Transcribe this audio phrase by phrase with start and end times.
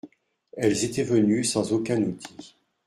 [0.57, 2.55] Elles étaient venues sans aucun outil.